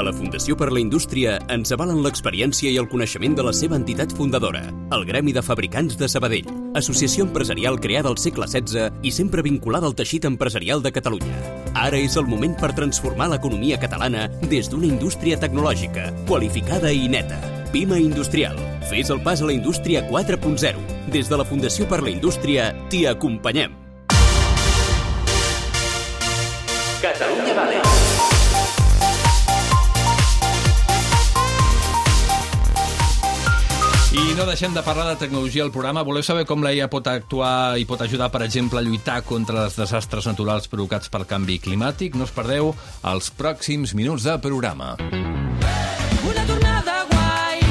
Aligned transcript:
A 0.00 0.02
la 0.02 0.14
Fundació 0.16 0.54
per 0.56 0.70
la 0.72 0.80
Indústria 0.80 1.34
ens 1.52 1.74
avalen 1.74 1.98
l'experiència 2.00 2.70
i 2.72 2.78
el 2.80 2.86
coneixement 2.88 3.34
de 3.36 3.44
la 3.44 3.52
seva 3.52 3.76
entitat 3.76 4.14
fundadora, 4.16 4.62
el 4.96 5.02
Gremi 5.04 5.34
de 5.36 5.42
Fabricants 5.44 5.98
de 6.00 6.08
Sabadell, 6.08 6.48
associació 6.80 7.26
empresarial 7.26 7.76
creada 7.84 8.08
al 8.08 8.16
segle 8.16 8.48
XVI 8.48 9.04
i 9.04 9.12
sempre 9.12 9.44
vinculada 9.44 9.84
al 9.84 9.96
teixit 9.98 10.24
empresarial 10.24 10.80
de 10.80 10.94
Catalunya. 10.96 11.42
Ara 11.76 12.00
és 12.00 12.16
el 12.16 12.24
moment 12.30 12.56
per 12.56 12.72
transformar 12.78 13.28
l'economia 13.28 13.76
catalana 13.82 14.24
des 14.48 14.72
d'una 14.72 14.88
indústria 14.88 15.36
tecnològica, 15.36 16.08
qualificada 16.30 16.94
i 16.96 17.04
neta. 17.04 17.36
Pima 17.68 18.00
Industrial. 18.00 18.56
Fes 18.88 19.12
el 19.12 19.20
pas 19.20 19.44
a 19.44 19.50
la 19.52 19.52
indústria 19.52 20.06
4.0. 20.08 20.80
Des 21.12 21.28
de 21.28 21.36
la 21.36 21.44
Fundació 21.44 21.84
per 21.92 22.00
la 22.00 22.08
Indústria 22.08 22.72
t'hi 22.88 23.04
acompanyem. 23.04 23.76
Catalunya 27.04 27.52
Vale. 27.60 27.79
I 34.20 34.34
no 34.36 34.44
deixem 34.44 34.74
de 34.76 34.82
parlar 34.84 35.06
de 35.08 35.16
tecnologia 35.16 35.64
al 35.64 35.72
programa. 35.72 36.02
Voleu 36.04 36.22
saber 36.22 36.44
com 36.44 36.60
la 36.60 36.74
IA 36.76 36.90
pot 36.92 37.06
actuar 37.08 37.78
i 37.80 37.86
pot 37.88 38.02
ajudar, 38.04 38.28
per 38.28 38.42
exemple, 38.44 38.78
a 38.78 38.84
lluitar 38.84 39.22
contra 39.24 39.64
els 39.64 39.78
desastres 39.80 40.28
naturals 40.28 40.68
provocats 40.68 41.08
pel 41.08 41.24
canvi 41.26 41.56
climàtic? 41.64 42.14
No 42.14 42.28
us 42.28 42.34
perdeu 42.36 42.74
els 43.08 43.30
pròxims 43.32 43.94
minuts 43.96 44.28
de 44.28 44.36
programa. 44.44 44.92
Una 45.00 46.44
tornada 46.44 46.98
guai. 47.10 47.64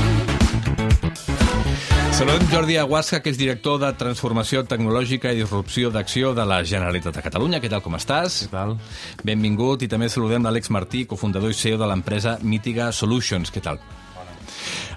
Saludem 2.18 2.50
Jordi 2.52 2.80
Aguasca, 2.82 3.22
que 3.22 3.30
és 3.32 3.38
director 3.40 3.78
de 3.86 3.94
Transformació 4.02 4.66
Tecnològica 4.66 5.32
i 5.32 5.40
Disrupció 5.44 5.94
d'Acció 5.94 6.34
de 6.34 6.50
la 6.50 6.64
Generalitat 6.66 7.22
de 7.22 7.26
Catalunya. 7.30 7.62
Què 7.62 7.70
tal, 7.72 7.86
com 7.86 7.96
estàs? 7.96 8.42
Què 8.48 8.52
tal? 8.58 8.76
Benvingut. 9.24 9.86
I 9.86 9.92
també 9.94 10.10
saludem 10.10 10.44
l'Àlex 10.44 10.74
Martí, 10.74 11.06
cofundador 11.06 11.54
i 11.54 11.62
CEO 11.62 11.78
de 11.78 11.88
l'empresa 11.94 12.40
Mitiga 12.42 12.92
Solutions. 12.92 13.54
Què 13.54 13.62
tal? 13.64 13.80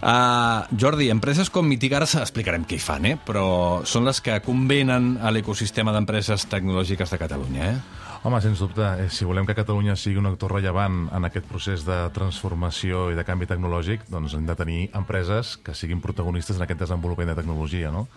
Uh, 0.02 0.66
Jordi, 0.74 1.12
empreses 1.14 1.46
com 1.46 1.62
Mitigar, 1.62 2.02
explicarem 2.02 2.64
què 2.66 2.74
hi 2.74 2.82
fan, 2.82 3.04
eh? 3.06 3.14
però 3.22 3.86
són 3.86 4.02
les 4.08 4.18
que 4.18 4.40
convenen 4.42 5.12
a 5.22 5.30
l'ecosistema 5.30 5.94
d'empreses 5.94 6.48
tecnològiques 6.50 7.14
de 7.14 7.18
Catalunya. 7.20 7.68
Eh? 7.68 8.08
Home, 8.26 8.40
sens 8.42 8.58
dubte, 8.58 8.82
eh, 8.82 9.06
si 9.14 9.26
volem 9.26 9.46
que 9.46 9.54
Catalunya 9.54 9.94
sigui 9.94 10.18
un 10.18 10.26
actor 10.26 10.56
rellevant 10.56 11.04
en 11.14 11.28
aquest 11.28 11.46
procés 11.46 11.86
de 11.86 12.00
transformació 12.14 13.12
i 13.12 13.18
de 13.18 13.22
canvi 13.26 13.46
tecnològic, 13.50 14.08
doncs 14.10 14.34
hem 14.34 14.44
de 14.46 14.58
tenir 14.58 14.80
empreses 14.98 15.56
que 15.62 15.74
siguin 15.74 16.02
protagonistes 16.02 16.58
en 16.58 16.66
aquest 16.66 16.82
desenvolupament 16.82 17.30
de 17.30 17.38
tecnologia, 17.38 17.94
no? 17.94 18.08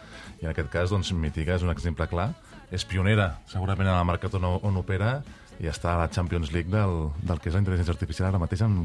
I 0.42 0.50
en 0.50 0.56
aquest 0.56 0.74
cas, 0.74 0.90
doncs, 0.90 1.14
Mitiga 1.14 1.54
és 1.54 1.66
un 1.66 1.74
exemple 1.74 2.10
clar. 2.10 2.32
És 2.74 2.86
pionera, 2.86 3.44
segurament, 3.46 3.92
en 3.92 3.98
el 3.98 4.10
mercat 4.10 4.34
on, 4.38 4.46
on 4.58 4.78
opera, 4.82 5.20
i 5.60 5.70
està 5.72 5.94
a 5.94 6.02
la 6.04 6.10
Champions 6.12 6.52
League 6.56 6.72
del, 6.72 7.12
del 7.24 7.40
que 7.40 7.50
és 7.50 7.56
la 7.56 7.64
intel·ligència 7.64 7.96
artificial 7.96 8.30
ara 8.30 8.42
mateix 8.42 8.66
en, 8.66 8.76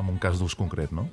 en 0.00 0.10
un 0.10 0.18
cas 0.22 0.40
d'ús 0.40 0.56
concret, 0.58 0.92
no? 0.96 1.08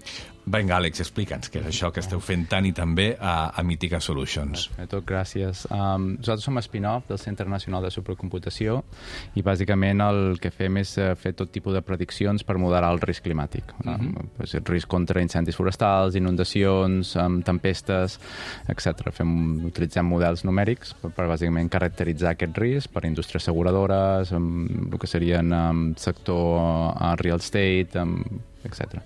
Vinga, 0.47 0.77
Àlex, 0.77 1.01
explica'ns 1.03 1.51
què 1.51 1.59
és 1.59 1.67
això 1.73 1.89
que 1.91 1.99
esteu 1.99 2.21
fent 2.23 2.45
tant 2.47 2.63
i 2.63 2.71
també 2.71 3.09
a, 3.19 3.49
a 3.51 3.63
Mitiga 3.67 3.99
Solutions. 3.99 4.69
Primer 4.71 4.87
tot, 4.93 5.03
gràcies. 5.07 5.65
Um, 5.67 6.13
nosaltres 6.21 6.45
som 6.47 6.59
spin-off 6.63 7.09
del 7.09 7.19
Centre 7.19 7.49
Nacional 7.51 7.83
de 7.83 7.91
Supercomputació 7.91 8.77
i 9.35 9.43
bàsicament 9.43 10.03
el 10.05 10.39
que 10.39 10.51
fem 10.55 10.79
és 10.79 10.93
uh, 11.01 11.09
fer 11.19 11.33
tot 11.35 11.51
tipus 11.51 11.75
de 11.75 11.81
prediccions 11.83 12.47
per 12.47 12.55
moderar 12.63 12.93
el 12.95 13.03
risc 13.03 13.27
climàtic. 13.27 13.73
Uh 13.83 13.91
-huh. 13.91 13.97
um, 13.99 14.29
pues, 14.37 14.55
el 14.55 14.63
risc 14.65 14.87
contra 14.87 15.21
incendis 15.21 15.59
forestals, 15.59 16.15
inundacions, 16.15 17.15
um, 17.17 17.41
tempestes, 17.43 18.19
etc. 18.69 19.11
Fem, 19.11 19.65
utilitzem 19.65 20.05
models 20.05 20.45
numèrics 20.45 20.95
per, 21.01 21.11
per 21.11 21.27
bàsicament 21.27 21.69
caracteritzar 21.69 22.31
aquest 22.31 22.57
risc 22.57 22.91
per 22.91 23.03
indústries 23.03 23.43
asseguradores, 23.43 24.31
um, 24.31 24.86
el 24.91 24.99
que 24.99 25.07
serien 25.07 25.51
um, 25.53 25.95
sector 25.95 26.59
uh, 26.59 27.15
real 27.17 27.39
estate, 27.39 27.99
um, 27.99 28.21
etc. 28.63 29.01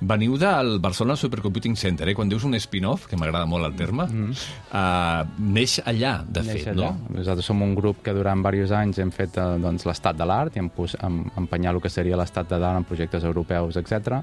Veniu 0.00 0.36
del 0.36 0.78
Barcelona 0.78 1.16
Supercomputing 1.16 1.76
Center, 1.76 2.08
eh? 2.10 2.14
Quan 2.14 2.28
dius 2.28 2.44
un 2.44 2.54
spin-off, 2.60 3.06
que 3.08 3.16
m'agrada 3.16 3.46
molt 3.48 3.64
el 3.64 3.76
terme, 3.76 4.04
mm 4.04 4.26
-hmm. 4.26 4.34
uh, 4.72 5.52
neix 5.54 5.80
allà, 5.80 6.22
de 6.28 6.42
Neix 6.42 6.64
fet, 6.64 6.74
allà. 6.74 6.92
no? 6.92 6.98
Nosaltres 7.16 7.46
som 7.46 7.62
un 7.62 7.74
grup 7.74 8.02
que 8.02 8.12
durant 8.12 8.36
diversos 8.36 8.72
anys 8.72 8.98
hem 8.98 9.10
fet 9.10 9.36
eh, 9.38 9.58
doncs, 9.58 9.86
l'estat 9.86 10.16
de 10.16 10.24
l'art 10.24 10.56
i 10.56 10.58
hem, 10.58 10.68
pos, 10.68 10.96
hem 11.00 11.24
empenyat 11.36 11.74
el 11.74 11.80
que 11.80 11.88
seria 11.88 12.16
l'estat 12.16 12.48
de 12.48 12.58
l'art 12.58 12.76
en 12.76 12.84
projectes 12.84 13.24
europeus, 13.24 13.76
etc. 13.76 14.20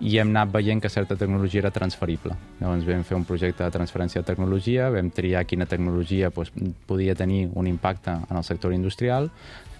I 0.00 0.18
hem 0.18 0.28
anat 0.28 0.52
veient 0.52 0.82
que 0.82 0.88
certa 0.88 1.16
tecnologia 1.16 1.60
era 1.60 1.70
transferible. 1.70 2.36
Llavors 2.60 2.84
vam 2.84 3.02
fer 3.02 3.16
un 3.16 3.24
projecte 3.24 3.64
de 3.64 3.70
transferència 3.70 4.20
de 4.20 4.26
tecnologia, 4.26 4.90
vam 4.90 5.10
triar 5.10 5.44
quina 5.46 5.66
tecnologia 5.66 6.30
doncs, 6.30 6.52
podia 6.86 7.14
tenir 7.14 7.48
un 7.54 7.66
impacte 7.66 8.10
en 8.10 8.36
el 8.36 8.44
sector 8.44 8.72
industrial, 8.74 9.30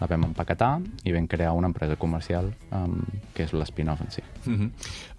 la 0.00 0.06
vam 0.06 0.24
empaquetar 0.24 0.80
i 1.04 1.12
vam 1.12 1.26
crear 1.30 1.52
una 1.52 1.68
empresa 1.70 1.96
comercial 1.96 2.50
um, 2.72 3.02
que 3.34 3.44
és 3.44 3.52
l'spin-off 3.52 4.00
en 4.00 4.10
si. 4.10 4.22
Mm 4.46 4.56
-hmm. 4.56 4.70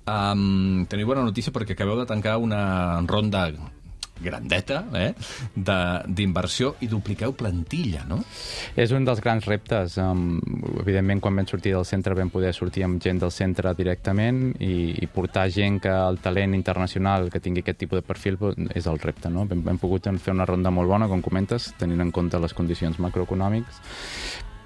Um, 0.08 0.86
teniu 0.90 1.10
bona 1.10 1.26
notícia 1.26 1.54
perquè 1.56 1.78
acabeu 1.78 2.00
de 2.02 2.10
tancar 2.10 2.38
una 2.42 3.02
ronda 3.06 3.50
grandeta 4.22 4.86
eh, 4.96 5.14
d'inversió 5.56 6.76
i 6.80 6.88
dupliqueu 6.88 7.34
plantilla, 7.36 8.06
no? 8.08 8.22
És 8.76 8.94
un 8.96 9.06
dels 9.08 9.22
grans 9.24 9.46
reptes. 9.48 9.98
Um, 10.02 10.40
evidentment, 10.80 11.22
quan 11.24 11.36
vam 11.36 11.50
sortir 11.50 11.76
del 11.76 11.86
centre 11.88 12.16
vam 12.18 12.32
poder 12.34 12.54
sortir 12.56 12.86
amb 12.88 13.02
gent 13.04 13.20
del 13.22 13.34
centre 13.36 13.74
directament 13.76 14.56
i, 14.60 14.96
i 15.04 15.12
portar 15.12 15.50
gent 15.52 15.82
que 15.84 15.92
el 15.92 16.22
talent 16.24 16.56
internacional 16.56 17.30
que 17.32 17.44
tingui 17.44 17.66
aquest 17.66 17.84
tipus 17.84 18.02
de 18.02 18.08
perfil 18.08 18.40
és 18.74 18.88
el 18.88 19.00
repte. 19.04 19.30
No? 19.30 19.48
Hem, 19.52 19.66
hem 19.74 19.82
pogut 19.82 20.08
fer 20.22 20.34
una 20.34 20.48
ronda 20.48 20.72
molt 20.72 20.92
bona, 20.92 21.10
com 21.12 21.24
comentes, 21.26 21.74
tenint 21.80 22.04
en 22.04 22.12
compte 22.16 22.40
les 22.40 22.54
condicions 22.56 23.00
macroeconòmics, 23.04 23.82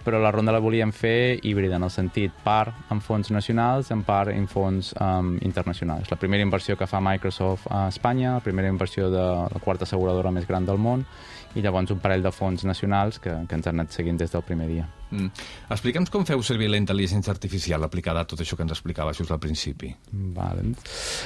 però 0.09 0.17
la 0.17 0.31
ronda 0.33 0.51
la 0.51 0.57
volíem 0.57 0.89
fer 0.89 1.37
híbrida, 1.45 1.77
en 1.77 1.85
el 1.85 1.91
sentit 1.93 2.33
part 2.41 2.73
en 2.89 2.97
fons 2.97 3.29
nacionals, 3.29 3.91
en 3.93 4.01
part 4.01 4.33
en 4.33 4.47
fons 4.49 4.89
um, 4.97 5.35
internacionals. 5.45 6.09
La 6.09 6.17
primera 6.17 6.41
inversió 6.41 6.73
que 6.79 6.87
fa 6.89 6.97
Microsoft 6.97 7.67
a 7.69 7.83
Espanya, 7.93 8.33
la 8.39 8.41
primera 8.41 8.71
inversió 8.73 9.11
de 9.13 9.21
la 9.53 9.61
quarta 9.61 9.85
asseguradora 9.85 10.31
més 10.33 10.49
gran 10.49 10.65
del 10.65 10.81
món, 10.81 11.05
i 11.55 11.65
llavors 11.65 11.91
un 11.91 12.01
parell 12.03 12.23
de 12.25 12.31
fons 12.35 12.65
nacionals 12.67 13.19
que, 13.23 13.33
que 13.47 13.57
ens 13.57 13.67
han 13.67 13.79
anat 13.79 13.95
seguint 13.95 14.19
des 14.19 14.31
del 14.33 14.45
primer 14.45 14.67
dia. 14.69 14.87
Mm. 15.09 15.31
Explica'ns 15.73 16.11
com 16.13 16.25
feu 16.27 16.41
servir 16.45 16.67
la 16.69 16.77
intel·ligència 16.77 17.31
artificial 17.33 17.81
aplicada 17.85 18.21
a 18.21 18.27
tot 18.29 18.43
això 18.43 18.57
que 18.57 18.65
ens 18.65 18.75
explicava 18.75 19.13
just 19.17 19.31
al 19.33 19.39
principi. 19.41 19.89
Vale. 20.35 20.67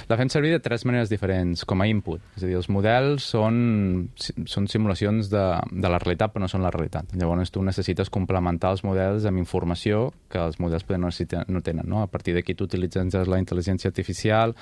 La 0.08 0.18
fem 0.20 0.32
servir 0.32 0.54
de 0.54 0.62
tres 0.64 0.86
maneres 0.88 1.12
diferents, 1.12 1.66
com 1.68 1.84
a 1.84 1.88
input. 1.90 2.24
És 2.38 2.46
a 2.46 2.48
dir, 2.48 2.56
els 2.60 2.70
models 2.72 3.28
són, 3.34 3.58
són 4.48 4.70
simulacions 4.72 5.28
de, 5.34 5.44
de 5.72 5.92
la 5.92 6.00
realitat, 6.00 6.32
però 6.34 6.46
no 6.46 6.52
són 6.52 6.64
la 6.64 6.72
realitat. 6.72 7.12
Llavors 7.20 7.52
tu 7.52 7.64
necessites 7.66 8.12
complementar 8.14 8.72
els 8.78 8.86
models 8.88 9.28
amb 9.28 9.42
informació 9.42 10.06
que 10.32 10.40
els 10.40 10.60
models 10.64 10.88
poden 10.88 11.04
no, 11.04 11.12
no 11.12 11.64
tenen. 11.66 11.90
No? 11.90 12.04
A 12.06 12.08
partir 12.12 12.38
d'aquí 12.38 12.56
tu 12.56 12.70
utilitzes 12.70 13.28
la 13.28 13.42
intel·ligència 13.42 13.92
artificial, 13.92 14.56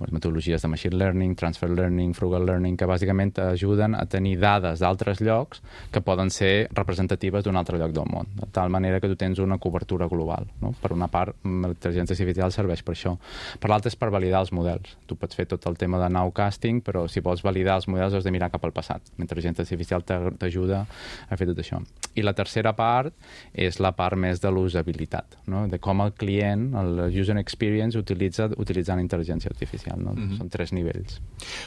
les 0.00 0.14
metodologies 0.14 0.64
de 0.64 0.72
machine 0.72 0.96
learning, 0.96 1.36
transfer 1.36 1.68
learning, 1.70 2.16
frugal 2.16 2.46
learning, 2.48 2.78
que 2.80 2.88
bàsicament 2.88 3.36
t'ajuden 3.36 3.98
a 3.98 4.06
tenir 4.08 4.38
dades 4.40 4.80
d'altres 4.80 5.01
llocs 5.20 5.60
que 5.90 6.00
poden 6.00 6.30
ser 6.30 6.68
representatives 6.72 7.44
d'un 7.44 7.56
altre 7.56 7.78
lloc 7.78 7.92
del 7.92 8.04
món. 8.06 8.26
De 8.34 8.46
tal 8.52 8.70
manera 8.70 9.00
que 9.00 9.08
tu 9.08 9.16
tens 9.16 9.38
una 9.38 9.58
cobertura 9.58 10.06
global. 10.08 10.46
No? 10.60 10.72
Per 10.80 10.92
una 10.92 11.08
part, 11.08 11.34
mm, 11.42 11.62
la 11.64 11.68
intel·ligència 11.74 12.12
artificial 12.12 12.52
serveix 12.52 12.82
per 12.82 12.94
això. 12.94 13.18
Per 13.60 13.68
l'altra 13.70 13.88
és 13.88 13.96
per 13.96 14.10
validar 14.10 14.40
els 14.40 14.52
models. 14.52 14.96
Tu 15.06 15.16
pots 15.16 15.34
fer 15.34 15.46
tot 15.46 15.66
el 15.66 15.76
tema 15.76 15.98
de 15.98 16.08
nowcasting, 16.08 16.82
però 16.82 17.08
si 17.08 17.20
vols 17.20 17.42
validar 17.42 17.76
els 17.76 17.88
models 17.88 18.14
has 18.14 18.24
de 18.24 18.30
mirar 18.30 18.50
cap 18.50 18.64
al 18.64 18.72
passat. 18.72 19.02
La 19.18 19.24
intel·ligència 19.24 19.60
artificial 19.60 20.02
t'a- 20.04 20.30
t'ajuda 20.38 20.86
a 21.28 21.36
fer 21.36 21.46
tot 21.46 21.58
això. 21.58 21.82
I 22.14 22.22
la 22.22 22.32
tercera 22.34 22.74
part 22.76 23.14
és 23.54 23.80
la 23.80 23.92
part 23.92 24.16
més 24.16 24.40
de 24.40 24.50
l'usabilitat, 24.50 25.36
no? 25.46 25.66
de 25.68 25.78
com 25.78 26.00
el 26.00 26.12
client, 26.12 26.74
el 26.74 27.20
user 27.20 27.36
experience, 27.38 27.98
utilitza 27.98 28.50
utilitzant 28.58 29.00
intel·ligència 29.00 29.48
artificial. 29.50 29.98
No? 29.98 30.12
Mm 30.12 30.28
-hmm. 30.28 30.38
Són 30.38 30.48
tres 30.48 30.72
nivells. 30.72 31.20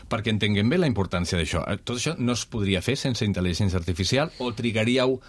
Perquè 0.09 0.29
entenguem 0.29 0.69
bé 0.69 0.78
la 0.78 0.88
importància 0.88 1.38
d'això. 1.38 1.63
Eh, 1.68 1.78
Tot 1.84 1.97
això 1.97 2.16
no 2.18 2.34
es 2.34 2.45
podria 2.45 2.81
fer 2.81 2.95
sense 2.95 3.25
intel·ligència 3.28 3.80
artificial 3.81 4.31
o 4.40 4.52
trigaríeu 4.56 5.19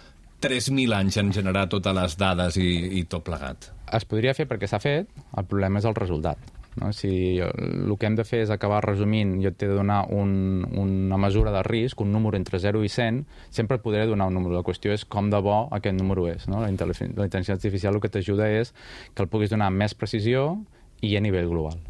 3.000 0.41 0.93
anys 0.93 1.17
en 1.17 1.31
generar 1.33 1.65
totes 1.69 1.95
les 1.97 2.17
dades 2.19 2.59
i, 2.61 2.69
i 2.99 3.07
tot 3.09 3.25
plegat? 3.25 3.71
Es 3.97 4.05
podria 4.05 4.35
fer 4.37 4.45
perquè 4.49 4.69
s'ha 4.69 4.81
fet, 4.83 5.09
el 5.37 5.49
problema 5.49 5.81
és 5.81 5.87
el 5.89 5.97
resultat. 5.97 6.37
No? 6.77 6.91
Si 6.93 7.39
el 7.41 7.95
que 7.97 8.05
hem 8.05 8.15
de 8.15 8.25
fer 8.27 8.43
és 8.45 8.53
acabar 8.53 8.83
resumint, 8.85 9.37
jo 9.41 9.49
t'he 9.49 9.69
de 9.69 9.79
donar 9.79 10.03
un, 10.13 10.61
una 10.77 11.17
mesura 11.17 11.51
de 11.55 11.63
risc, 11.65 12.01
un 12.05 12.13
número 12.13 12.37
entre 12.37 12.61
0 12.61 12.83
i 12.85 12.91
100, 12.93 13.23
sempre 13.49 13.79
et 13.79 13.85
podré 13.85 14.05
donar 14.05 14.29
un 14.29 14.37
número. 14.37 14.55
La 14.59 14.65
qüestió 14.67 14.93
és 14.93 15.05
com 15.05 15.31
de 15.33 15.41
bo 15.41 15.63
aquest 15.73 15.97
número 15.97 16.27
és. 16.29 16.47
No? 16.51 16.61
La 16.61 16.69
intel·ligència 16.69 17.57
artificial 17.57 17.97
el 17.97 18.03
que 18.03 18.13
t'ajuda 18.13 18.51
és 18.61 18.75
que 19.13 19.25
el 19.25 19.31
puguis 19.33 19.53
donar 19.53 19.71
amb 19.71 19.81
més 19.81 19.97
precisió 19.97 20.51
i 21.01 21.15
a 21.17 21.23
nivell 21.23 21.49
global. 21.49 21.81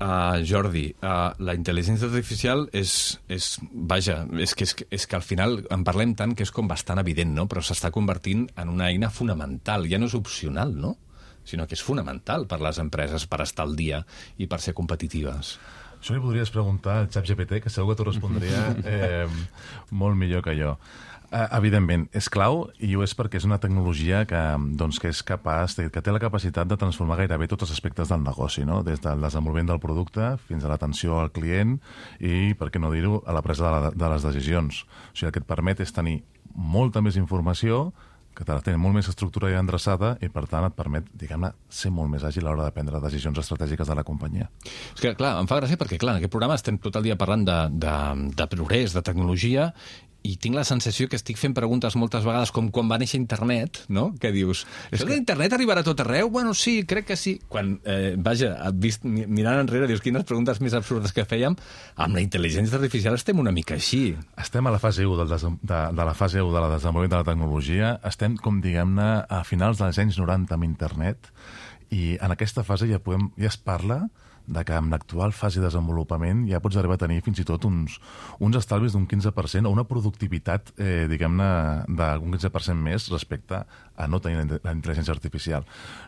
Uh, 0.00 0.40
Jordi, 0.48 0.86
uh, 1.04 1.34
la 1.44 1.52
intel·ligència 1.52 2.08
artificial 2.08 2.62
és, 2.72 2.92
és 3.28 3.50
vaja, 3.68 4.22
és 4.40 4.54
que, 4.56 4.64
és, 4.64 4.72
és 4.96 5.04
que 5.04 5.18
al 5.18 5.26
final 5.26 5.58
en 5.68 5.84
parlem 5.84 6.14
tant 6.16 6.32
que 6.32 6.46
és 6.46 6.52
com 6.56 6.70
bastant 6.70 7.02
evident, 7.02 7.34
no? 7.36 7.44
però 7.50 7.60
s'està 7.60 7.90
convertint 7.92 8.46
en 8.56 8.72
una 8.72 8.88
eina 8.88 9.10
fonamental, 9.12 9.84
ja 9.92 10.00
no 10.00 10.08
és 10.08 10.16
opcional, 10.16 10.72
no? 10.72 10.94
sinó 11.44 11.66
que 11.68 11.76
és 11.76 11.84
fonamental 11.84 12.46
per 12.48 12.62
les 12.64 12.80
empreses 12.80 13.26
per 13.28 13.42
estar 13.44 13.66
al 13.68 13.76
dia 13.76 14.00
i 14.40 14.48
per 14.48 14.62
ser 14.64 14.72
competitives. 14.78 15.58
Això 16.00 16.16
li 16.16 16.20
podries 16.24 16.50
preguntar 16.50 17.02
al 17.02 17.10
xap 17.12 17.26
GPT, 17.28 17.60
que 17.62 17.70
segur 17.72 17.92
que 17.94 18.00
t'ho 18.00 18.08
respondria 18.08 18.70
eh, 18.88 19.26
molt 19.90 20.16
millor 20.16 20.42
que 20.42 20.54
jo. 20.56 20.74
Eh, 21.30 21.44
evidentment, 21.54 22.08
és 22.16 22.26
clau 22.32 22.64
i 22.82 22.88
ho 22.98 23.04
és 23.04 23.12
perquè 23.14 23.38
és 23.38 23.44
una 23.46 23.60
tecnologia 23.62 24.24
que, 24.26 24.40
doncs, 24.80 24.98
que 24.98 25.12
és 25.12 25.20
capaç, 25.22 25.76
de- 25.78 25.86
que 25.94 26.02
té 26.02 26.10
la 26.10 26.18
capacitat 26.18 26.66
de 26.66 26.78
transformar 26.80 27.20
gairebé 27.20 27.46
tots 27.46 27.68
els 27.68 27.74
aspectes 27.76 28.10
del 28.10 28.24
negoci, 28.24 28.64
no? 28.66 28.80
des 28.82 28.98
del 29.04 29.22
desenvolupament 29.22 29.68
del 29.70 29.78
producte 29.78 30.32
fins 30.48 30.64
a 30.66 30.72
l'atenció 30.72 31.20
al 31.20 31.30
client 31.30 31.76
i, 32.18 32.56
per 32.58 32.72
què 32.74 32.82
no 32.82 32.90
dir-ho, 32.90 33.20
a 33.30 33.36
la 33.36 33.44
presa 33.46 33.62
de, 33.68 33.70
la, 33.76 33.92
de 33.94 34.10
les 34.16 34.26
decisions. 34.26 34.82
O 35.12 35.14
sigui, 35.14 35.28
el 35.30 35.36
que 35.36 35.44
et 35.44 35.46
permet 35.52 35.84
és 35.84 35.94
tenir 35.94 36.16
molta 36.56 36.98
més 37.04 37.14
informació, 37.20 37.92
que 38.36 38.46
te 38.46 38.54
la 38.54 38.62
tenen 38.64 38.80
molt 38.80 38.96
més 38.96 39.08
estructurada 39.10 39.52
i 39.52 39.58
endreçada 39.58 40.14
i, 40.22 40.30
per 40.32 40.46
tant, 40.50 40.66
et 40.68 40.76
permet, 40.76 41.08
diguem-ne, 41.18 41.52
ser 41.68 41.90
molt 41.94 42.12
més 42.12 42.24
àgil 42.26 42.46
a 42.46 42.52
l'hora 42.52 42.68
de 42.68 42.74
prendre 42.76 43.00
decisions 43.02 43.40
estratègiques 43.42 43.90
de 43.90 43.96
la 43.98 44.04
companyia. 44.06 44.48
És 44.64 45.02
que, 45.02 45.14
clar, 45.18 45.34
em 45.42 45.50
fa 45.50 45.60
gràcia 45.60 45.80
perquè, 45.80 45.98
clar, 46.00 46.16
en 46.16 46.22
aquest 46.22 46.32
programa 46.32 46.56
estem 46.58 46.78
tot 46.82 46.96
el 47.00 47.10
dia 47.10 47.18
parlant 47.20 47.44
de, 47.48 47.58
de, 47.82 47.96
de 48.38 48.48
progrés, 48.54 48.94
de 48.96 49.02
tecnologia, 49.06 49.70
i 50.22 50.36
tinc 50.36 50.54
la 50.54 50.64
sensació 50.68 51.08
que 51.08 51.16
estic 51.16 51.38
fent 51.40 51.54
preguntes 51.56 51.96
moltes 51.96 52.24
vegades 52.26 52.50
com 52.52 52.68
quan 52.70 52.88
va 52.90 52.98
néixer 53.00 53.18
internet, 53.20 53.82
no? 53.88 54.10
Que 54.20 54.30
dius, 54.34 54.66
és 54.92 55.02
que 55.04 55.16
internet 55.16 55.52
arribarà 55.56 55.80
a 55.80 55.86
tot 55.86 56.00
arreu? 56.04 56.28
Bueno, 56.30 56.52
sí, 56.54 56.84
crec 56.84 57.06
que 57.08 57.16
sí. 57.16 57.38
Quan, 57.48 57.80
eh, 57.84 58.14
vaja, 58.18 58.52
vist, 58.74 59.04
mi- 59.04 59.26
mirant 59.26 59.60
enrere, 59.62 59.86
dius, 59.88 60.00
quines 60.04 60.24
preguntes 60.28 60.60
més 60.60 60.74
absurdes 60.76 61.12
que 61.16 61.24
fèiem. 61.24 61.56
Amb 61.96 62.14
la 62.14 62.20
intel·ligència 62.22 62.76
artificial 62.76 63.14
estem 63.14 63.38
una 63.40 63.52
mica 63.52 63.74
així. 63.74 64.14
Estem 64.36 64.66
a 64.66 64.70
la 64.70 64.78
fase 64.78 65.06
1 65.06 65.16
del 65.24 65.28
de, 65.62 65.80
de 65.96 66.04
la 66.04 66.14
fase 66.14 66.42
1 66.42 66.52
de 66.52 66.60
la 66.60 66.68
desenvolupament 66.76 67.10
de 67.10 67.16
la 67.16 67.24
tecnologia. 67.32 67.94
Estem, 68.04 68.36
com 68.36 68.60
diguem-ne, 68.60 69.10
a 69.28 69.42
finals 69.44 69.78
dels 69.80 69.98
anys 69.98 70.18
90 70.20 70.54
amb 70.54 70.64
internet 70.68 71.30
i 71.90 72.16
en 72.22 72.30
aquesta 72.34 72.62
fase 72.66 72.86
ja, 72.90 72.98
podem, 73.02 73.30
ja 73.38 73.48
es 73.50 73.56
parla 73.58 74.04
de 74.50 74.64
que 74.66 74.74
amb 74.74 74.90
l'actual 74.90 75.30
fase 75.36 75.60
de 75.60 75.66
desenvolupament 75.68 76.40
ja 76.48 76.58
pots 76.62 76.74
arribar 76.80 76.96
a 76.96 77.02
tenir 77.04 77.20
fins 77.22 77.38
i 77.38 77.44
tot 77.46 77.62
uns, 77.68 77.98
uns 78.42 78.56
estalvis 78.58 78.96
d'un 78.96 79.04
15% 79.06 79.68
o 79.68 79.70
una 79.70 79.84
productivitat, 79.86 80.72
eh, 80.80 81.04
diguem-ne, 81.10 81.50
d'un 81.86 82.32
15% 82.34 82.74
més 82.82 83.06
respecte 83.12 83.60
a 83.62 84.08
no 84.08 84.18
tenir 84.20 84.38
la 84.40 84.42
inte- 84.48 84.60
la 84.64 84.72
intel·ligència 84.74 85.14
artificial. 85.14 85.66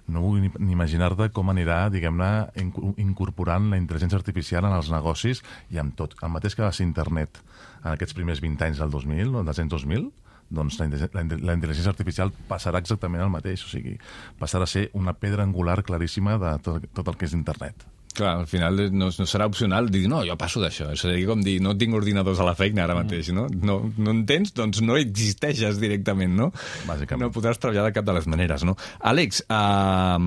No 0.09 0.23
vull 0.25 0.41
ni, 0.43 0.51
imaginar-te 0.73 1.29
com 1.31 1.51
anirà, 1.53 1.85
diguem-ne, 1.91 2.49
inco- 2.65 2.95
incorporant 2.97 3.71
la 3.71 3.79
intel·ligència 3.79 4.19
artificial 4.19 4.65
en 4.65 4.73
els 4.73 4.91
negocis 4.91 5.43
i 5.71 5.79
amb 5.79 5.95
tot. 5.95 6.17
El 6.23 6.31
mateix 6.35 6.57
que 6.57 6.63
va 6.67 6.73
ser 6.73 6.87
internet 6.89 7.39
en 7.85 7.93
aquests 7.93 8.15
primers 8.15 8.41
20 8.41 8.65
anys 8.65 8.79
del 8.83 8.91
2000, 8.91 9.31
no, 9.31 9.45
dels 9.45 9.59
anys 9.63 9.71
2000, 9.77 10.11
doncs 10.51 10.79
la, 10.81 10.89
la 10.91 11.55
intel·ligència 11.57 11.93
artificial 11.93 12.33
passarà 12.49 12.83
exactament 12.83 13.25
el 13.25 13.33
mateix, 13.33 13.65
o 13.67 13.71
sigui, 13.73 13.97
passarà 14.41 14.69
a 14.69 14.73
ser 14.75 14.89
una 14.99 15.15
pedra 15.15 15.47
angular 15.47 15.83
claríssima 15.87 16.39
de 16.43 16.57
tot, 16.65 16.89
tot 16.95 17.09
el 17.09 17.19
que 17.19 17.29
és 17.29 17.37
internet. 17.39 17.87
Clar, 18.13 18.35
al 18.43 18.49
final 18.51 18.77
no, 18.93 19.09
no 19.09 19.27
serà 19.29 19.47
opcional 19.49 19.89
dir, 19.93 20.05
no, 20.11 20.21
jo 20.27 20.37
passo 20.41 20.61
d'això. 20.63 20.91
Seria 20.99 21.29
com 21.29 21.41
dir, 21.45 21.59
no 21.65 21.73
tinc 21.79 21.97
ordinadors 21.97 22.43
a 22.43 22.49
la 22.49 22.55
feina 22.59 22.85
ara 22.85 22.97
mateix, 22.99 23.31
no? 23.33 23.47
No, 23.53 23.79
no 23.97 24.15
en 24.15 24.25
tens, 24.29 24.53
doncs 24.57 24.83
no 24.85 24.99
existeixes 25.01 25.81
directament, 25.81 26.35
no? 26.37 26.51
Bàsicament. 26.89 27.25
No 27.25 27.33
podràs 27.35 27.61
treballar 27.63 27.87
de 27.89 27.97
cap 27.97 28.07
de 28.09 28.17
les 28.19 28.29
maneres, 28.29 28.67
no? 28.69 28.77
Àlex, 29.13 29.45
uh, 29.49 30.19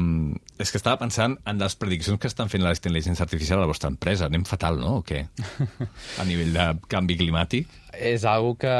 és 0.57 0.71
que 0.71 0.81
estava 0.81 0.99
pensant 1.03 1.37
en 1.45 1.61
les 1.61 1.77
prediccions 1.77 2.21
que 2.21 2.31
estan 2.31 2.51
fent 2.51 2.65
la 2.65 2.73
intel·ligència 2.75 3.25
artificial 3.25 3.61
a 3.61 3.65
la 3.65 3.71
vostra 3.71 3.91
empresa. 3.93 4.29
Anem 4.29 4.45
fatal, 4.49 4.79
no? 4.81 4.99
O 5.01 5.05
què? 5.05 5.25
A 6.21 6.27
nivell 6.27 6.53
de 6.55 6.69
canvi 6.91 7.17
climàtic? 7.19 7.81
És 7.95 8.25
algo 8.27 8.55
que, 8.59 8.71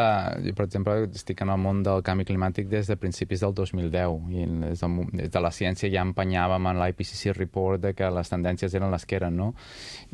per 0.56 0.66
exemple, 0.66 0.96
estic 1.16 1.42
en 1.44 1.52
el 1.54 1.60
món 1.62 1.82
del 1.86 2.04
canvi 2.06 2.26
climàtic 2.28 2.68
des 2.72 2.90
de 2.90 2.98
principis 3.00 3.44
del 3.44 3.54
2010 3.56 4.32
i 4.36 4.48
des 4.66 4.82
de, 4.82 4.90
des 5.14 5.32
de 5.32 5.44
la 5.44 5.52
ciència 5.56 5.92
ja 5.92 6.04
empenyàvem 6.06 6.72
en 6.72 6.82
l'IPCC 6.82 7.36
report 7.38 7.84
de 7.86 7.94
que 7.96 8.10
les 8.12 8.32
tendències 8.32 8.76
eren 8.76 8.92
les 8.96 9.06
que 9.06 9.20
eren, 9.20 9.38
no? 9.38 9.52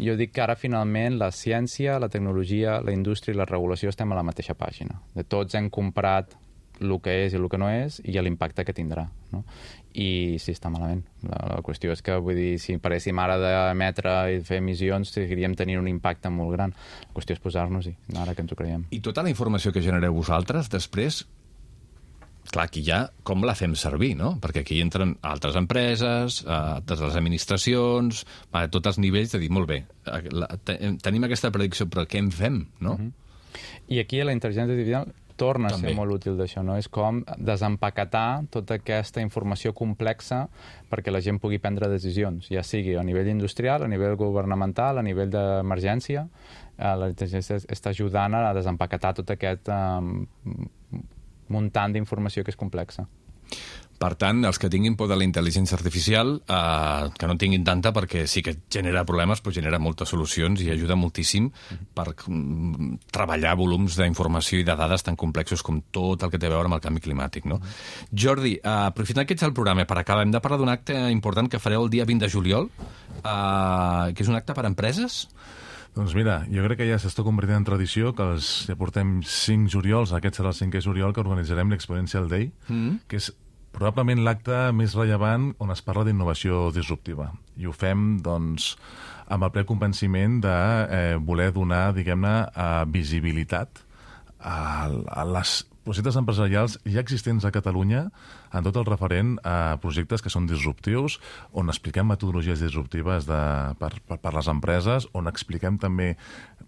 Jo 0.01 0.17
dic 0.19 0.33
que 0.35 0.43
ara 0.43 0.57
finalment 0.59 1.19
la 1.21 1.31
ciència, 1.31 1.99
la 2.01 2.09
tecnologia, 2.11 2.79
la 2.83 2.95
indústria 2.95 3.35
i 3.35 3.39
la 3.39 3.49
regulació 3.49 3.93
estem 3.93 4.11
a 4.11 4.19
la 4.19 4.25
mateixa 4.27 4.57
pàgina. 4.57 4.99
De 5.15 5.23
tots 5.23 5.55
hem 5.55 5.69
comparat 5.71 6.35
el 6.81 6.97
que 7.01 7.13
és 7.25 7.33
i 7.33 7.37
el 7.37 7.47
que 7.49 7.59
no 7.61 7.69
és 7.69 7.99
i 8.03 8.17
l'impacte 8.17 8.65
que 8.65 8.73
tindrà, 8.73 9.05
no? 9.31 9.43
I 9.93 10.37
sí, 10.41 10.53
està 10.55 10.71
malament. 10.71 11.03
La, 11.27 11.39
la 11.51 11.59
qüestió 11.65 11.91
és 11.93 12.01
que, 12.01 12.15
vull 12.23 12.37
dir, 12.37 12.55
si 12.63 12.77
paréssim 12.81 13.19
ara 13.21 13.37
d'emetre 13.41 14.15
i 14.33 14.39
fer 14.47 14.61
emissions, 14.61 15.11
seguiríem 15.13 15.55
tenint 15.59 15.81
un 15.81 15.89
impacte 15.91 16.31
molt 16.33 16.55
gran. 16.55 16.73
La 17.09 17.13
qüestió 17.17 17.37
és 17.37 17.43
posar-nos-hi, 17.43 17.93
ara 18.23 18.35
que 18.35 18.45
ens 18.45 18.55
ho 18.55 18.57
creiem. 18.57 18.87
I 18.95 19.01
tota 19.03 19.23
la 19.23 19.33
informació 19.33 19.73
que 19.75 19.83
genereu 19.83 20.15
vosaltres, 20.15 20.71
després, 20.71 21.25
clar, 22.49 22.65
aquí 22.65 22.83
ja 22.83 23.03
com 23.23 23.45
la 23.45 23.55
fem 23.55 23.75
servir, 23.77 24.15
no? 24.17 24.33
Perquè 24.41 24.65
aquí 24.65 24.81
entren 24.81 25.15
altres 25.21 25.55
empreses, 25.59 26.41
eh, 26.45 26.51
altres 26.51 27.03
les 27.05 27.17
administracions, 27.19 28.25
a 28.51 28.67
tots 28.67 28.93
els 28.93 29.01
nivells 29.03 29.35
de 29.35 29.39
dir, 29.43 29.51
molt 29.53 29.69
bé, 29.69 29.83
eh, 30.05 30.21
la, 30.33 30.49
te, 30.65 30.77
tenim 31.03 31.27
aquesta 31.27 31.51
predicció, 31.53 31.87
però 31.91 32.07
què 32.09 32.19
en 32.19 32.31
fem, 32.31 32.65
no? 32.79 32.97
Mm 32.97 33.01
-hmm. 33.01 33.11
I 33.91 33.99
aquí 33.99 34.23
la 34.23 34.33
intel·ligència 34.33 34.71
artificial 34.71 35.11
torna 35.41 35.67
a 35.67 35.71
També. 35.71 35.89
ser 35.89 35.95
molt 35.97 36.13
útil 36.13 36.37
d'això, 36.37 36.61
no? 36.63 36.75
És 36.77 36.87
com 36.87 37.23
desempaquetar 37.37 38.43
tota 38.53 38.77
aquesta 38.77 39.23
informació 39.23 39.73
complexa 39.73 40.43
perquè 40.91 41.13
la 41.13 41.21
gent 41.21 41.39
pugui 41.41 41.57
prendre 41.57 41.89
decisions, 41.89 42.49
ja 42.53 42.63
sigui 42.63 42.95
a 42.95 43.03
nivell 43.03 43.27
industrial, 43.27 43.83
a 43.83 43.87
nivell 43.87 44.15
governamental, 44.19 44.99
a 45.01 45.05
nivell 45.05 45.31
d'emergència. 45.33 46.27
Eh, 46.77 46.95
la 46.95 47.09
intel·ligència 47.09 47.61
està 47.67 47.89
ajudant 47.89 48.37
a 48.37 48.53
desempaquetar 48.53 49.15
tot 49.21 49.33
aquest 49.33 49.69
eh, 49.69 51.01
muntant 51.51 51.93
d'informació 51.93 52.45
que 52.45 52.53
és 52.55 52.59
complexa. 52.59 53.07
Per 54.01 54.15
tant, 54.17 54.39
els 54.49 54.57
que 54.57 54.69
tinguin 54.73 54.95
por 54.97 55.05
de 55.11 55.13
la 55.13 55.25
intel·ligència 55.27 55.75
artificial, 55.77 56.31
eh, 56.49 57.09
que 57.21 57.27
no 57.29 57.35
tinguin 57.37 57.61
tanta, 57.67 57.91
perquè 57.93 58.23
sí 58.25 58.41
que 58.41 58.55
genera 58.73 59.03
problemes, 59.05 59.43
però 59.45 59.53
genera 59.53 59.77
moltes 59.77 60.09
solucions 60.09 60.63
i 60.65 60.71
ajuda 60.73 60.97
moltíssim 60.97 61.51
per 61.93 62.07
mm, 62.15 62.95
treballar 63.13 63.53
volums 63.59 63.99
d'informació 63.99 64.57
i 64.57 64.65
de 64.65 64.75
dades 64.79 65.05
tan 65.05 65.19
complexos 65.19 65.61
com 65.61 65.83
tot 65.93 66.25
el 66.25 66.33
que 66.33 66.41
té 66.41 66.49
a 66.49 66.55
veure 66.55 66.71
amb 66.71 66.79
el 66.79 66.81
canvi 66.81 67.03
climàtic. 67.05 67.45
No? 67.45 67.59
Jordi, 68.09 68.55
eh, 68.57 68.75
aprofitant 68.87 69.29
que 69.29 69.37
ets 69.37 69.45
al 69.45 69.53
programa, 69.53 69.85
per 69.85 69.99
acabar, 70.01 70.25
hem 70.25 70.33
de 70.33 70.41
parlar 70.41 70.57
d'un 70.63 70.73
acte 70.73 70.97
important 71.13 71.51
que 71.51 71.61
fareu 71.61 71.85
el 71.85 71.93
dia 71.93 72.09
20 72.09 72.25
de 72.25 72.33
juliol, 72.33 72.71
eh, 73.21 74.13
que 74.15 74.25
és 74.25 74.33
un 74.33 74.39
acte 74.41 74.57
per 74.57 74.65
a 74.65 74.71
empreses. 74.73 75.27
Doncs 75.95 76.13
mira, 76.15 76.41
jo 76.47 76.63
crec 76.63 76.79
que 76.79 76.87
ja 76.87 76.97
s'està 77.01 77.23
convertint 77.27 77.59
en 77.59 77.67
tradició 77.67 78.13
que 78.15 78.23
els, 78.33 78.49
ja 78.69 78.77
portem 78.79 79.19
5 79.27 79.71
juliols, 79.73 80.13
aquest 80.15 80.39
serà 80.39 80.53
el 80.53 80.59
5è 80.59 80.79
juliol, 80.85 81.11
que 81.11 81.23
organitzarem 81.23 81.73
l'Exponential 81.73 82.29
Day, 82.31 82.47
mm. 82.69 83.01
que 83.11 83.19
és 83.19 83.27
probablement 83.75 84.23
l'acte 84.23 84.57
més 84.75 84.95
rellevant 84.95 85.51
on 85.63 85.71
es 85.73 85.83
parla 85.83 86.05
d'innovació 86.07 86.69
disruptiva. 86.75 87.29
I 87.59 87.67
ho 87.67 87.75
fem, 87.75 88.21
doncs, 88.23 88.75
amb 89.31 89.47
el 89.47 89.51
ple 89.55 89.65
convenciment 89.67 90.39
de 90.43 90.55
eh, 90.55 91.15
voler 91.19 91.51
donar, 91.55 91.89
diguem-ne, 91.95 92.35
eh, 92.51 92.71
visibilitat 92.91 93.83
a, 94.39 94.87
a 94.87 95.27
les 95.27 95.61
projectes 95.85 96.17
empresarials 96.19 96.77
ja 96.85 97.01
existents 97.01 97.45
a 97.45 97.51
Catalunya 97.53 98.05
en 98.53 98.65
tot 98.65 98.77
el 98.77 98.87
referent 98.87 99.35
a 99.47 99.77
projectes 99.81 100.21
que 100.21 100.31
són 100.33 100.47
disruptius, 100.49 101.19
on 101.51 101.73
expliquem 101.73 102.09
metodologies 102.11 102.61
disruptives 102.61 103.27
de, 103.29 103.41
per, 103.81 103.93
per, 104.07 104.19
per 104.21 104.33
les 104.37 104.49
empreses, 104.51 105.09
on 105.17 105.31
expliquem 105.31 105.79
també 105.81 106.13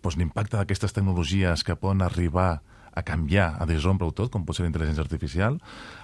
doncs, 0.02 0.18
l'impacte 0.20 0.58
d'aquestes 0.58 0.96
tecnologies 0.96 1.64
que 1.64 1.78
poden 1.80 2.04
arribar 2.06 2.50
a 2.58 2.73
canviar, 3.02 3.56
a 3.58 3.66
disrompre-ho 3.66 4.12
tot, 4.14 4.30
com 4.30 4.46
pot 4.46 4.56
ser 4.56 4.64
la 4.64 4.70
intel·ligència 4.70 5.02
artificial. 5.02 5.58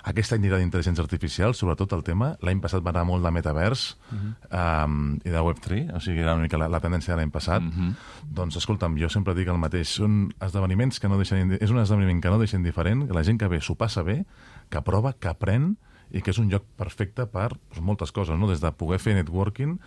Aquest 0.10 0.34
any 0.34 0.41
anirà 0.41 0.58
d'intel·ligència 0.58 1.03
artificial, 1.05 1.53
sobretot 1.53 1.93
el 1.93 2.01
tema. 2.03 2.31
L'any 2.41 2.62
passat 2.63 2.81
va 2.81 2.89
anar 2.89 3.05
molt 3.05 3.24
de 3.24 3.31
metavers 3.31 3.98
uh 4.12 4.17
-huh. 4.17 4.86
um, 4.86 5.19
i 5.24 5.29
de 5.29 5.39
Web3, 5.39 5.96
o 5.96 6.00
sigui, 6.00 6.22
era 6.22 6.34
una 6.34 6.43
mica 6.43 6.58
la, 6.58 6.67
la 6.67 6.79
tendència 6.79 7.13
de 7.13 7.22
l'any 7.22 7.31
passat. 7.31 7.62
Uh 7.62 7.69
-huh. 7.69 7.96
Doncs, 8.24 8.55
escolta'm, 8.55 8.98
jo 8.98 9.10
sempre 9.10 9.36
dic 9.36 9.48
el 9.48 9.58
mateix. 9.58 9.88
Són 9.88 10.34
esdeveniments 10.39 11.00
que 11.00 11.08
no 11.08 11.17
deixen... 11.17 11.58
És 11.60 11.69
un 11.69 11.77
esdeveniment 11.77 12.22
que 12.22 12.29
no 12.29 12.39
deixen 12.39 12.63
diferent, 12.63 13.08
que 13.08 13.13
la 13.13 13.24
gent 13.24 13.39
que 13.39 13.48
ve 13.48 13.62
s'ho 13.62 13.75
passa 13.75 14.01
bé, 14.03 14.25
que 14.69 14.81
prova, 14.81 15.13
que 15.13 15.27
aprèn, 15.27 15.77
i 16.11 16.21
que 16.21 16.33
és 16.33 16.39
un 16.41 16.49
lloc 16.51 16.65
perfecte 16.79 17.25
per 17.29 17.49
doncs, 17.53 17.81
moltes 17.85 18.13
coses, 18.15 18.37
no? 18.37 18.49
des 18.49 18.61
de 18.63 18.71
poder 18.71 18.99
fer 19.01 19.15
networking, 19.17 19.77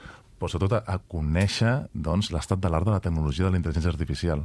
però 0.43 0.51
sobretot 0.51 0.81
a, 0.81 0.97
a 0.97 0.99
conèixer 0.99 1.73
doncs, 1.95 2.33
l'estat 2.35 2.59
de 2.59 2.71
l'art 2.71 2.89
de 2.89 2.95
la 2.97 3.03
tecnologia 3.03 3.47
de 3.47 3.55
la 3.55 3.61
intel·ligència 3.61 3.93
artificial. 3.93 4.43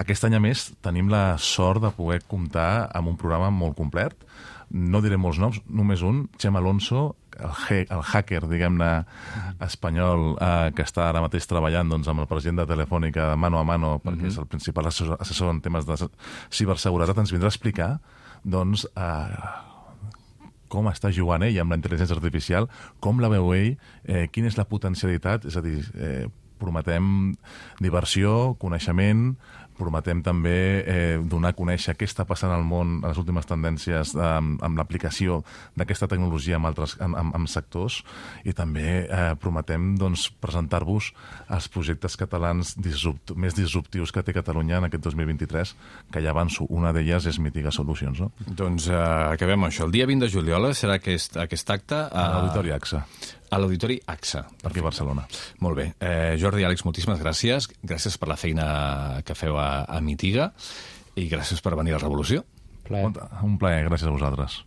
Aquest 0.00 0.24
any, 0.24 0.36
a 0.38 0.40
més, 0.40 0.70
tenim 0.84 1.10
la 1.12 1.36
sort 1.40 1.84
de 1.84 1.92
poder 1.92 2.22
comptar 2.28 2.88
amb 2.96 3.12
un 3.12 3.18
programa 3.20 3.50
molt 3.52 3.76
complet. 3.76 4.16
No 4.72 5.02
diré 5.04 5.18
molts 5.20 5.38
noms, 5.38 5.60
només 5.68 6.02
un, 6.02 6.24
Xem 6.42 6.56
Alonso, 6.58 7.10
el, 7.36 7.84
el 7.84 8.02
hacker, 8.02 8.42
diguem-ne, 8.48 8.90
espanyol, 9.66 10.24
eh, 10.40 10.72
que 10.76 10.88
està 10.88 11.06
ara 11.10 11.22
mateix 11.24 11.46
treballant 11.48 11.92
doncs, 11.92 12.08
amb 12.10 12.24
el 12.24 12.30
president 12.30 12.62
de 12.62 12.68
Telefònica 12.72 13.34
mano 13.36 13.60
a 13.60 13.64
mano, 13.68 13.98
perquè 14.00 14.24
uh 14.24 14.26
-huh. 14.26 14.32
és 14.32 14.38
el 14.38 14.48
principal 14.48 14.88
assessor, 14.88 15.16
assessor 15.20 15.50
en 15.52 15.60
temes 15.60 15.86
de 15.86 15.96
ciberseguretat, 16.50 17.18
ens 17.18 17.32
vindrà 17.32 17.52
a 17.52 17.54
explicar 17.54 18.00
doncs, 18.42 18.88
eh, 18.96 19.65
com 20.72 20.88
està 20.90 21.12
jugant 21.14 21.44
ell 21.46 21.60
amb 21.62 21.72
la 21.72 21.78
intel·ligència 21.80 22.16
artificial, 22.16 22.68
com 23.00 23.22
la 23.22 23.30
veu 23.32 23.52
ell, 23.56 23.76
eh, 24.04 24.26
quina 24.32 24.50
és 24.50 24.58
la 24.58 24.66
potencialitat, 24.68 25.46
és 25.46 25.56
a 25.56 25.64
dir, 25.64 25.78
eh, 25.94 26.26
prometem 26.60 27.34
diversió, 27.82 28.54
coneixement, 28.60 29.34
prometem 29.76 30.22
també 30.24 30.56
eh, 30.82 31.18
donar 31.20 31.52
a 31.52 31.56
conèixer 31.56 31.94
què 31.98 32.08
està 32.08 32.26
passant 32.28 32.52
al 32.52 32.64
món 32.66 33.00
a 33.02 33.12
les 33.12 33.20
últimes 33.20 33.46
tendències 33.48 34.14
eh, 34.16 34.24
amb, 34.24 34.62
amb 34.64 34.80
l'aplicació 34.80 35.42
d'aquesta 35.76 36.08
tecnologia 36.10 36.58
en 36.58 36.68
altres 36.68 36.96
en, 37.02 37.14
en, 37.18 37.32
en 37.36 37.48
sectors 37.50 38.00
i 38.48 38.54
també 38.56 39.04
eh, 39.04 39.28
prometem 39.40 39.94
doncs, 40.00 40.28
presentar-vos 40.42 41.12
els 41.52 41.68
projectes 41.72 42.16
catalans 42.18 42.74
disrupt, 42.80 43.34
més 43.36 43.56
disruptius 43.56 44.12
que 44.14 44.24
té 44.24 44.34
Catalunya 44.36 44.80
en 44.80 44.88
aquest 44.88 45.04
2023, 45.06 45.72
que 46.12 46.22
ja 46.24 46.32
avanço, 46.32 46.66
una 46.72 46.92
d'elles 46.96 47.28
és 47.28 47.38
Mitiga 47.42 47.72
Solutions. 47.72 48.20
No? 48.20 48.30
Doncs 48.46 48.88
uh, 48.90 49.32
acabem 49.32 49.60
amb 49.60 49.70
això. 49.70 49.86
El 49.86 49.94
dia 49.94 50.06
20 50.08 50.26
de 50.26 50.30
juliol 50.32 50.68
serà 50.76 50.98
aquest, 51.00 51.38
aquest 51.40 51.72
acte 51.72 51.98
A 52.06 52.10
a, 52.10 52.26
l'Auditori 52.34 52.74
AXA, 52.76 53.02
a 53.50 53.58
l'Auditori 53.58 54.00
AXA. 54.06 54.44
aquí 54.64 54.80
a 54.80 54.86
Barcelona. 54.86 55.26
Molt 55.60 55.76
bé. 55.76 55.86
Eh, 56.00 56.36
Jordi 56.40 56.62
i 56.62 56.66
Àlex, 56.68 56.84
moltíssimes 56.86 57.20
gràcies. 57.22 57.68
Gràcies 57.82 58.18
per 58.18 58.28
la 58.28 58.36
feina 58.36 59.22
que 59.24 59.34
feu 59.38 59.56
a, 59.58 59.84
a 59.84 60.00
Mitiga 60.00 60.52
i 61.16 61.28
gràcies 61.30 61.62
per 61.62 61.76
venir 61.76 61.94
a 61.96 62.02
Revolució. 62.02 62.44
Plaer. 62.86 63.10
Un 63.42 63.58
plaer, 63.58 63.84
gràcies 63.88 64.06
a 64.06 64.14
vosaltres. 64.14 64.60